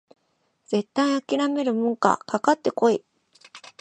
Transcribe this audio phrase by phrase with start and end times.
[0.65, 3.05] 絶対あきらめるもんかかかってこい！